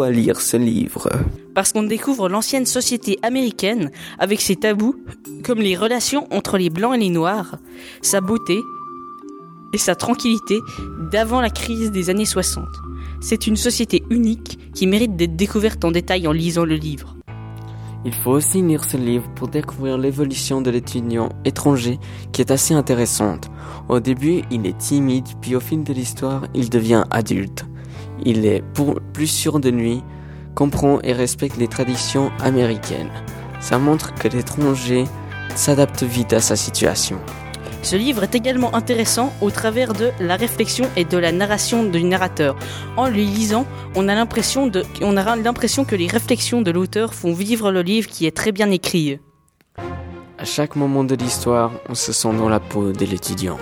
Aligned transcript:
Pourquoi 0.00 0.16
lire 0.16 0.40
ce 0.40 0.56
livre 0.56 1.10
Parce 1.54 1.74
qu'on 1.74 1.82
découvre 1.82 2.30
l'ancienne 2.30 2.64
société 2.64 3.18
américaine 3.22 3.90
avec 4.18 4.40
ses 4.40 4.56
tabous, 4.56 4.94
comme 5.44 5.58
les 5.58 5.76
relations 5.76 6.26
entre 6.30 6.56
les 6.56 6.70
blancs 6.70 6.94
et 6.94 6.98
les 6.98 7.10
noirs, 7.10 7.58
sa 8.00 8.22
beauté 8.22 8.58
et 9.74 9.76
sa 9.76 9.94
tranquillité 9.94 10.58
d'avant 11.12 11.42
la 11.42 11.50
crise 11.50 11.90
des 11.90 12.08
années 12.08 12.24
60. 12.24 12.64
C'est 13.20 13.46
une 13.46 13.56
société 13.56 14.02
unique 14.08 14.58
qui 14.74 14.86
mérite 14.86 15.16
d'être 15.16 15.36
découverte 15.36 15.84
en 15.84 15.90
détail 15.90 16.26
en 16.26 16.32
lisant 16.32 16.64
le 16.64 16.76
livre. 16.76 17.14
Il 18.06 18.14
faut 18.14 18.30
aussi 18.30 18.62
lire 18.62 18.84
ce 18.84 18.96
livre 18.96 19.28
pour 19.34 19.48
découvrir 19.48 19.98
l'évolution 19.98 20.62
de 20.62 20.70
l'étudiant 20.70 21.28
étranger 21.44 21.98
qui 22.32 22.40
est 22.40 22.50
assez 22.50 22.72
intéressante. 22.72 23.50
Au 23.90 24.00
début, 24.00 24.44
il 24.50 24.66
est 24.66 24.78
timide, 24.78 25.28
puis 25.42 25.54
au 25.56 25.60
fil 25.60 25.84
de 25.84 25.92
l'histoire, 25.92 26.44
il 26.54 26.70
devient 26.70 27.04
adulte. 27.10 27.66
Il 28.24 28.46
est 28.46 28.62
plus 29.12 29.26
sûr 29.26 29.60
de 29.60 29.70
lui, 29.70 30.02
comprend 30.54 31.00
et 31.02 31.12
respecte 31.12 31.56
les 31.56 31.68
traditions 31.68 32.30
américaines. 32.40 33.10
Ça 33.60 33.78
montre 33.78 34.14
que 34.14 34.28
l'étranger 34.28 35.04
s'adapte 35.54 36.02
vite 36.02 36.32
à 36.32 36.40
sa 36.40 36.56
situation. 36.56 37.18
Ce 37.82 37.96
livre 37.96 38.24
est 38.24 38.34
également 38.34 38.74
intéressant 38.74 39.32
au 39.40 39.50
travers 39.50 39.94
de 39.94 40.10
la 40.20 40.36
réflexion 40.36 40.86
et 40.96 41.04
de 41.04 41.16
la 41.16 41.32
narration 41.32 41.84
du 41.84 42.04
narrateur. 42.04 42.56
En 42.96 43.06
le 43.06 43.14
lisant, 43.14 43.64
on 43.94 44.06
a 44.08 44.14
l'impression 44.14 44.66
de, 44.66 44.84
on 45.00 45.16
a 45.16 45.36
l'impression 45.36 45.84
que 45.84 45.96
les 45.96 46.06
réflexions 46.06 46.60
de 46.60 46.70
l'auteur 46.70 47.14
font 47.14 47.32
vivre 47.32 47.72
le 47.72 47.80
livre 47.80 48.08
qui 48.08 48.26
est 48.26 48.36
très 48.36 48.52
bien 48.52 48.70
écrit. 48.70 49.18
À 50.38 50.44
chaque 50.44 50.76
moment 50.76 51.04
de 51.04 51.14
l'histoire, 51.14 51.72
on 51.88 51.94
se 51.94 52.12
sent 52.12 52.32
dans 52.36 52.48
la 52.48 52.60
peau 52.60 52.92
de 52.92 53.04
l'étudiant. 53.04 53.58